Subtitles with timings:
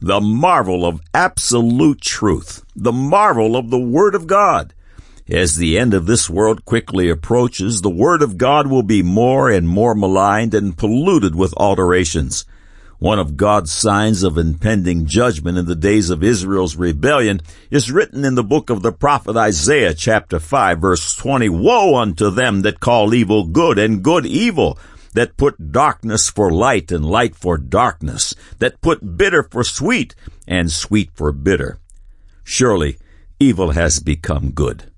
[0.00, 4.72] the marvel of absolute truth, the marvel of the Word of God.
[5.28, 9.50] As the end of this world quickly approaches, the Word of God will be more
[9.50, 12.46] and more maligned and polluted with alterations.
[12.98, 17.40] One of God's signs of impending judgment in the days of Israel's rebellion
[17.70, 21.48] is written in the book of the prophet Isaiah chapter 5 verse 20.
[21.48, 24.78] Woe unto them that call evil good and good evil,
[25.14, 30.14] that put darkness for light and light for darkness, that put bitter for sweet
[30.46, 31.78] and sweet for bitter.
[32.44, 32.98] Surely
[33.38, 34.90] evil has become good.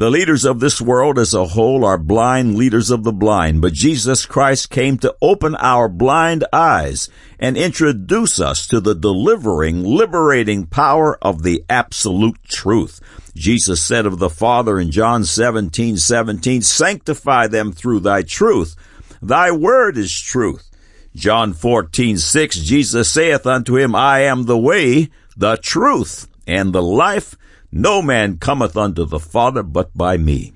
[0.00, 3.74] The leaders of this world as a whole are blind leaders of the blind, but
[3.74, 10.64] Jesus Christ came to open our blind eyes and introduce us to the delivering, liberating
[10.64, 12.98] power of the absolute truth.
[13.34, 18.76] Jesus said of the Father in John 17, 17, sanctify them through thy truth.
[19.22, 20.70] Thy word is truth.
[21.14, 26.82] John fourteen six Jesus saith unto him, I am the way, the truth, and the
[26.82, 27.36] life.
[27.72, 30.52] No man cometh unto the Father but by me.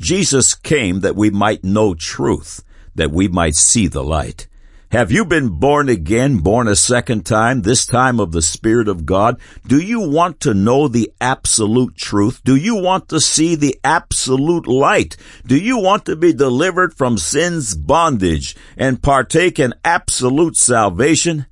[0.00, 4.48] Jesus came that we might know truth, that we might see the light.
[4.94, 9.04] Have you been born again, born a second time, this time of the Spirit of
[9.04, 9.40] God?
[9.66, 12.40] Do you want to know the absolute truth?
[12.44, 15.16] Do you want to see the absolute light?
[15.44, 21.46] Do you want to be delivered from sin's bondage and partake in absolute salvation?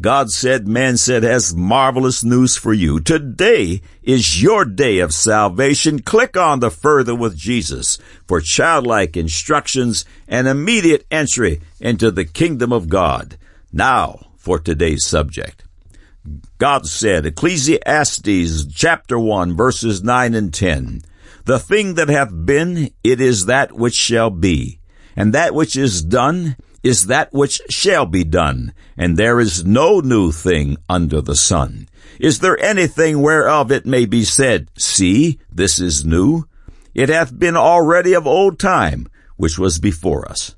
[0.00, 3.00] God said, man said, has marvelous news for you.
[3.00, 6.00] Today is your day of salvation.
[6.00, 12.72] Click on the further with Jesus for childlike instructions and immediate entry into the kingdom
[12.72, 13.38] of God.
[13.72, 15.64] Now for today's subject.
[16.58, 21.02] God said, Ecclesiastes chapter 1 verses 9 and 10,
[21.44, 24.80] The thing that hath been, it is that which shall be,
[25.14, 26.56] and that which is done,
[26.86, 31.88] is that which shall be done, and there is no new thing under the sun.
[32.20, 36.44] Is there anything whereof it may be said, See, this is new?
[36.94, 40.54] It hath been already of old time, which was before us.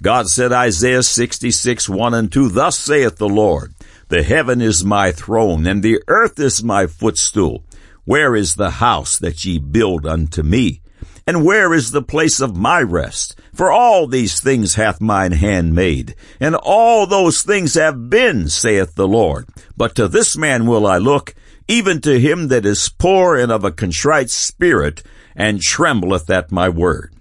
[0.00, 3.74] God said, Isaiah 66, 1 and 2, Thus saith the Lord,
[4.08, 7.64] The heaven is my throne, and the earth is my footstool.
[8.04, 10.81] Where is the house that ye build unto me?
[11.26, 13.38] And where is the place of my rest?
[13.54, 18.94] For all these things hath mine hand made, and all those things have been, saith
[18.94, 19.48] the Lord.
[19.76, 21.34] But to this man will I look,
[21.68, 25.02] even to him that is poor and of a contrite spirit,
[25.36, 27.14] and trembleth at my word.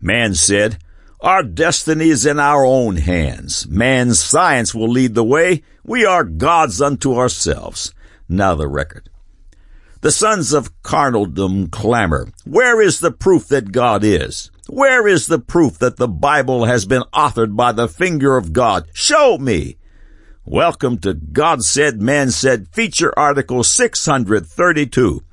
[0.00, 0.78] Man said,
[1.20, 3.68] Our destiny is in our own hands.
[3.68, 5.62] Man's science will lead the way.
[5.84, 7.94] We are gods unto ourselves.
[8.28, 9.08] Now the record.
[10.00, 12.28] The sons of carnaldom clamor.
[12.44, 14.48] Where is the proof that God is?
[14.68, 18.86] Where is the proof that the Bible has been authored by the finger of God?
[18.92, 19.76] Show me!
[20.44, 25.24] Welcome to God Said, Man Said feature article 632.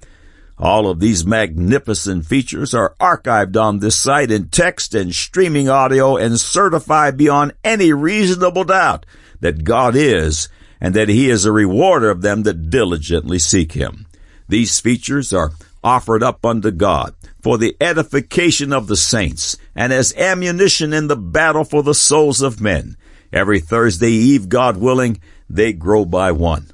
[0.58, 6.18] All of these magnificent features are archived on this site in text and streaming audio
[6.18, 9.06] and certified beyond any reasonable doubt
[9.42, 10.50] that God is
[10.82, 14.08] and that He is a rewarder of them that diligently seek Him.
[14.48, 15.52] These features are
[15.84, 21.16] offered up unto God for the edification of the saints and as ammunition in the
[21.16, 22.98] battle for the souls of men.
[23.32, 25.20] Every Thursday Eve, God willing,
[25.50, 26.72] they grow by one.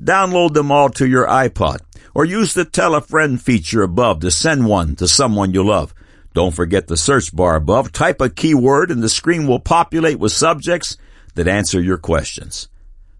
[0.00, 1.78] Download them all to your iPod
[2.14, 5.94] or use the tell a friend feature above to send one to someone you love.
[6.34, 7.92] Don't forget the search bar above.
[7.92, 10.96] Type a keyword and the screen will populate with subjects
[11.34, 12.68] that answer your questions.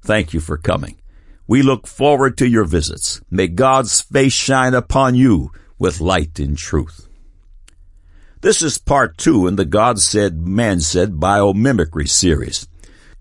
[0.03, 0.99] Thank you for coming.
[1.49, 3.23] We look forward to your visits.
[3.31, 7.09] May God's face shine upon you with light and truth.
[8.43, 12.69] This is part two in the God Said, Man Said biomimicry series.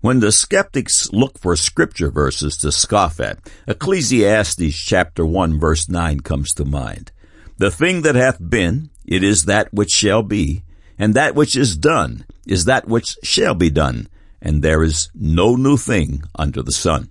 [0.02, 6.20] When the skeptics look for scripture verses to scoff at, Ecclesiastes chapter 1 verse 9
[6.20, 7.10] comes to mind.
[7.56, 10.64] The thing that hath been, it is that which shall be,
[10.98, 14.06] and that which is done is that which shall be done,
[14.42, 17.08] and there is no new thing under the sun.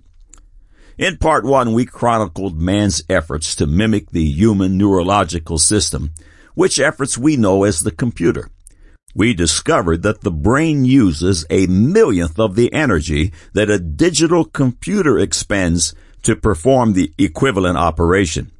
[0.98, 6.12] In part one, we chronicled man's efforts to mimic the human neurological system,
[6.54, 8.50] which efforts we know as the computer.
[9.14, 15.20] We discovered that the brain uses a millionth of the energy that a digital computer
[15.20, 18.50] expends to perform the equivalent operation.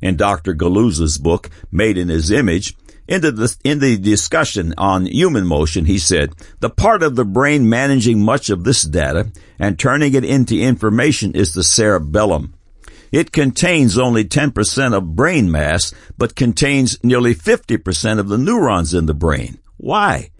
[0.00, 0.54] In Dr.
[0.54, 2.76] Guliuzza's book, Made in His Image,
[3.06, 7.68] in the, in the discussion on human motion, he said, the part of the brain
[7.68, 12.54] managing much of this data and turning it into information is the cerebellum.
[13.12, 19.06] It contains only 10% of brain mass, but contains nearly 50% of the neurons in
[19.06, 19.58] the brain.
[19.76, 20.30] Why?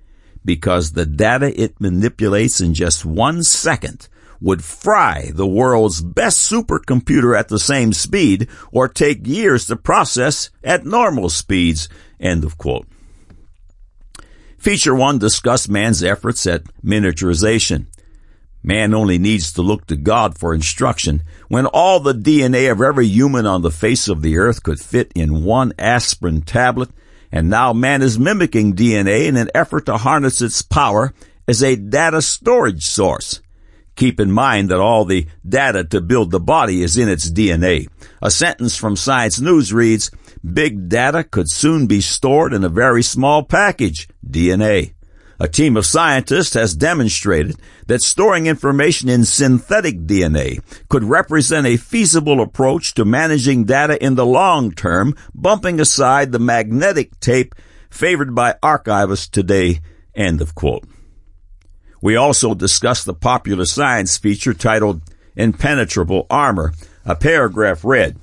[0.45, 4.09] Because the data it manipulates in just one second
[4.41, 10.51] would fry the world's best supercomputer at the same speed or take years to process
[10.63, 11.89] at normal speeds.
[12.21, 12.87] End of quote.
[14.59, 17.87] Feature 1 discussed man's efforts at miniaturization.
[18.63, 23.07] Man only needs to look to God for instruction when all the DNA of every
[23.07, 26.89] human on the face of the earth could fit in one aspirin tablet,
[27.31, 31.13] and now man is mimicking DNA in an effort to harness its power
[31.47, 33.43] as a data storage source.
[33.97, 37.87] Keep in mind that all the data to build the body is in its DNA.
[38.23, 40.11] A sentence from Science News reads,
[40.53, 44.93] Big data could soon be stored in a very small package, DNA.
[45.41, 47.57] A team of scientists has demonstrated
[47.87, 54.15] that storing information in synthetic DNA could represent a feasible approach to managing data in
[54.15, 57.55] the long term, bumping aside the magnetic tape
[57.91, 59.81] favored by archivists today.
[60.15, 60.85] End of quote.
[62.03, 65.03] We also discussed the popular science feature titled
[65.37, 66.75] Impenetrable Armor.
[67.07, 68.19] A paragraph read,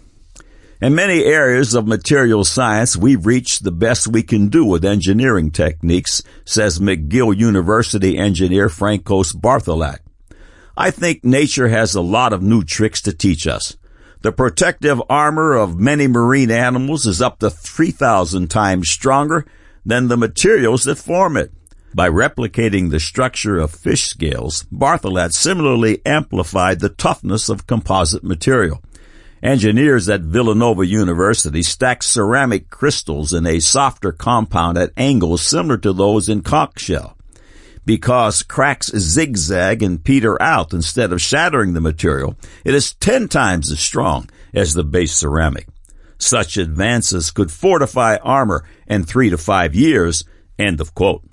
[0.82, 5.52] in many areas of material science, we've reached the best we can do with engineering
[5.52, 10.00] techniques, says McGill University engineer Francois Barthelat.
[10.76, 13.78] I think nature has a lot of new tricks to teach us.
[14.22, 19.46] The protective armor of many marine animals is up to 3,000 times stronger
[19.86, 21.52] than the materials that form it.
[21.94, 28.82] By replicating the structure of fish scales, Bartholat similarly amplified the toughness of composite material.
[29.44, 35.92] Engineers at Villanova University stacked ceramic crystals in a softer compound at angles similar to
[35.92, 37.18] those in conch shell.
[37.84, 43.72] Because cracks zigzag and peter out instead of shattering the material, it is ten times
[43.72, 45.68] as strong as the base ceramic.
[46.20, 50.24] Such advances could fortify armor in three to five years.
[50.60, 51.24] End of quote.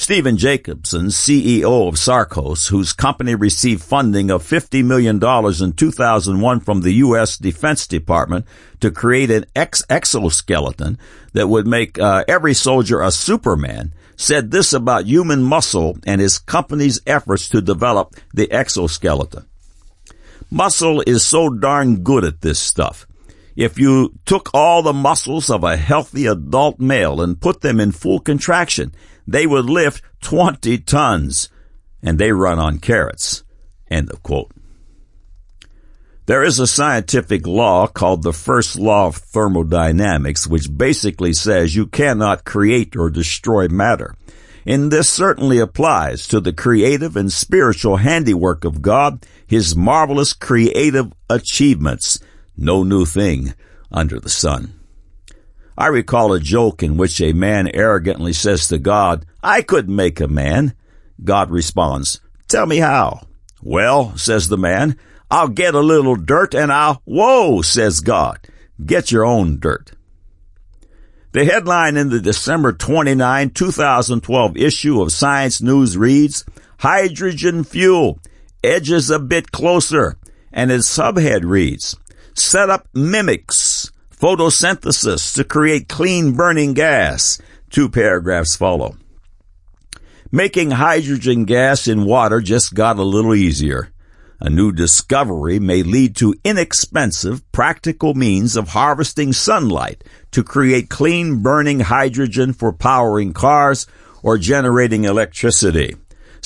[0.00, 6.82] Stephen Jacobsen, CEO of Sarcos, whose company received funding of $50 million in 2001 from
[6.82, 7.36] the U.S.
[7.36, 8.46] Defense Department
[8.78, 10.98] to create an ex- exoskeleton
[11.32, 16.38] that would make uh, every soldier a Superman, said this about human muscle and his
[16.38, 19.46] company's efforts to develop the exoskeleton.
[20.48, 23.04] Muscle is so darn good at this stuff.
[23.56, 27.90] If you took all the muscles of a healthy adult male and put them in
[27.90, 28.92] full contraction,
[29.28, 31.50] they would lift 20 tons
[32.02, 33.44] and they run on carrots.
[33.90, 34.50] End of quote.
[36.24, 41.86] There is a scientific law called the first law of thermodynamics, which basically says you
[41.86, 44.14] cannot create or destroy matter.
[44.66, 51.12] And this certainly applies to the creative and spiritual handiwork of God, His marvelous creative
[51.30, 52.20] achievements.
[52.56, 53.54] No new thing
[53.90, 54.77] under the sun.
[55.78, 60.18] I recall a joke in which a man arrogantly says to God, I could make
[60.18, 60.74] a man.
[61.22, 63.28] God responds, Tell me how.
[63.62, 64.98] Well, says the man,
[65.30, 68.40] I'll get a little dirt and I'll, whoa, says God,
[68.84, 69.92] get your own dirt.
[71.30, 76.44] The headline in the December 29, 2012 issue of Science News reads,
[76.80, 78.18] Hydrogen fuel
[78.64, 80.18] edges a bit closer,
[80.52, 81.94] and its subhead reads,
[82.34, 87.38] Set up mimics photosynthesis to create clean burning gas.
[87.70, 88.96] Two paragraphs follow.
[90.32, 93.90] Making hydrogen gas in water just got a little easier.
[94.40, 101.42] A new discovery may lead to inexpensive, practical means of harvesting sunlight to create clean
[101.42, 103.86] burning hydrogen for powering cars
[104.22, 105.96] or generating electricity.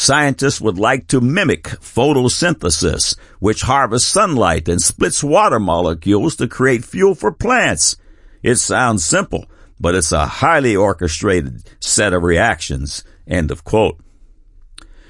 [0.02, 6.84] Scientists would like to mimic photosynthesis, which harvests sunlight and splits water molecules to create
[6.84, 7.94] fuel for plants.
[8.42, 9.46] It sounds simple,
[9.78, 13.04] but it's a highly orchestrated set of reactions.
[13.28, 14.00] End of quote.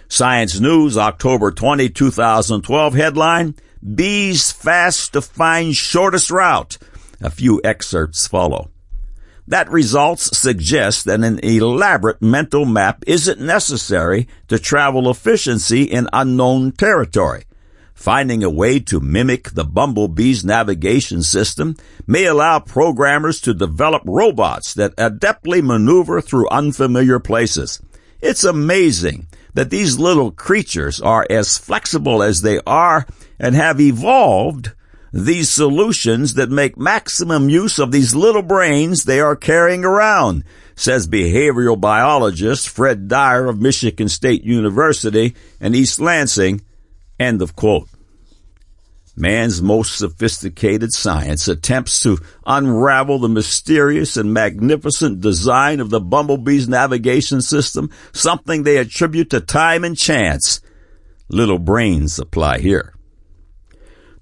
[0.09, 3.55] Science News, October 20, 2012 headline,
[3.95, 6.77] Bees fast to find shortest route.
[7.23, 8.72] A few excerpts follow.
[9.47, 16.73] That results suggest that an elaborate mental map isn't necessary to travel efficiency in unknown
[16.73, 17.45] territory.
[17.95, 24.75] Finding a way to mimic the bumblebee's navigation system may allow programmers to develop robots
[24.75, 27.81] that adeptly maneuver through unfamiliar places.
[28.21, 33.07] It's amazing that these little creatures are as flexible as they are
[33.39, 34.73] and have evolved
[35.13, 40.43] these solutions that make maximum use of these little brains they are carrying around,
[40.75, 46.63] says behavioral biologist Fred Dyer of Michigan State University in East Lansing.
[47.21, 47.89] End of quote.
[49.15, 52.17] Man's most sophisticated science attempts to
[52.47, 59.41] unravel the mysterious and magnificent design of the bumblebee's navigation system, something they attribute to
[59.41, 60.63] time and chance.
[61.29, 62.95] Little brains apply here.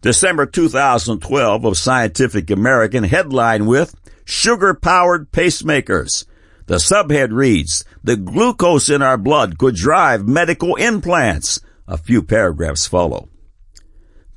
[0.02, 6.25] December 2012 of Scientific American headline with Sugar Powered Pacemakers.
[6.66, 11.61] The subhead reads, The glucose in our blood could drive medical implants.
[11.87, 13.28] A few paragraphs follow.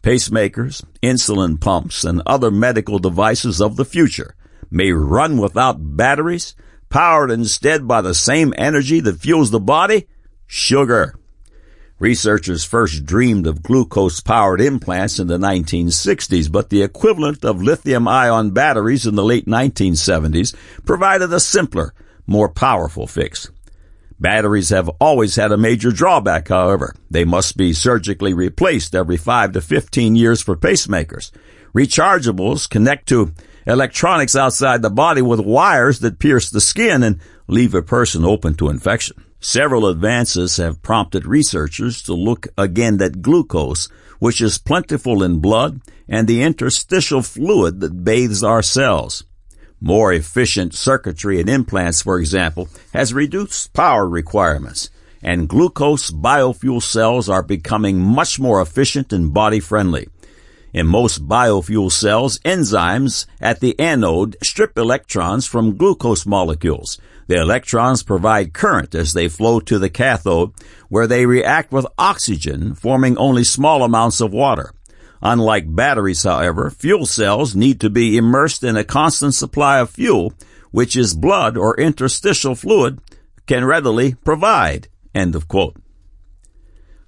[0.01, 4.35] Pacemakers, insulin pumps, and other medical devices of the future
[4.69, 6.55] may run without batteries,
[6.89, 10.09] powered instead by the same energy that fuels the body?
[10.45, 11.17] Sugar.
[12.03, 18.09] Researchers first dreamed of glucose powered implants in the 1960s, but the equivalent of lithium
[18.09, 21.93] ion batteries in the late 1970s provided a simpler,
[22.27, 23.49] more powerful fix.
[24.19, 26.93] Batteries have always had a major drawback, however.
[27.09, 31.31] They must be surgically replaced every 5 to 15 years for pacemakers.
[31.73, 33.31] Rechargeables connect to
[33.65, 38.55] electronics outside the body with wires that pierce the skin and leave a person open
[38.55, 39.23] to infection.
[39.45, 45.81] Several advances have prompted researchers to look again at glucose, which is plentiful in blood
[46.07, 49.25] and the interstitial fluid that bathes our cells.
[49.81, 54.89] More efficient circuitry in implants, for example, has reduced power requirements,
[55.21, 60.07] and glucose biofuel cells are becoming much more efficient and body friendly.
[60.73, 66.99] In most biofuel cells, enzymes at the anode strip electrons from glucose molecules.
[67.27, 70.51] The electrons provide current as they flow to the cathode,
[70.89, 74.73] where they react with oxygen, forming only small amounts of water.
[75.21, 80.33] Unlike batteries, however, fuel cells need to be immersed in a constant supply of fuel,
[80.71, 82.99] which is blood or interstitial fluid
[83.45, 84.87] can readily provide.
[85.13, 85.77] End of quote.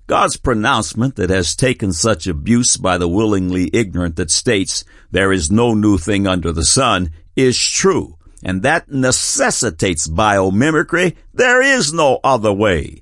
[0.07, 5.50] God's pronouncement that has taken such abuse by the willingly ignorant that states there is
[5.50, 11.15] no new thing under the sun is true, and that necessitates biomimicry.
[11.33, 13.01] There is no other way.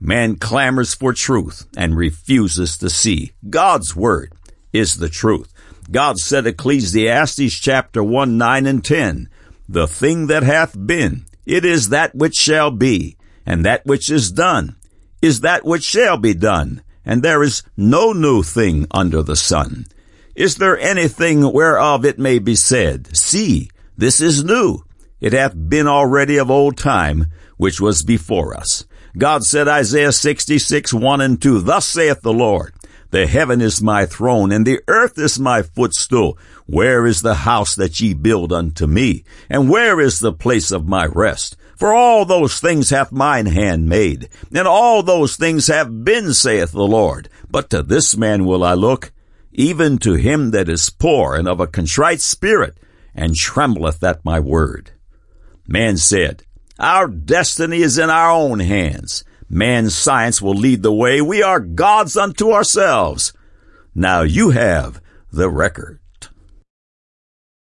[0.00, 3.32] Man clamors for truth and refuses to see.
[3.48, 4.32] God's word
[4.72, 5.52] is the truth.
[5.92, 9.28] God said Ecclesiastes chapter 1, 9 and 10,
[9.68, 14.32] The thing that hath been, it is that which shall be, and that which is
[14.32, 14.76] done,
[15.22, 19.86] is that which shall be done, and there is no new thing under the sun.
[20.34, 24.80] Is there anything whereof it may be said, See, this is new.
[25.20, 27.26] It hath been already of old time,
[27.56, 28.84] which was before us.
[29.16, 32.74] God said, Isaiah 66, 1 and 2, Thus saith the Lord,
[33.10, 36.38] The heaven is my throne, and the earth is my footstool.
[36.66, 39.24] Where is the house that ye build unto me?
[39.50, 41.56] And where is the place of my rest?
[41.82, 46.70] For all those things hath mine hand made, and all those things have been, saith
[46.70, 47.28] the Lord.
[47.50, 49.10] But to this man will I look,
[49.50, 52.78] even to him that is poor and of a contrite spirit,
[53.16, 54.92] and trembleth at my word.
[55.66, 56.44] Man said,
[56.78, 59.24] Our destiny is in our own hands.
[59.50, 61.20] Man's science will lead the way.
[61.20, 63.32] We are gods unto ourselves.
[63.92, 65.98] Now you have the record.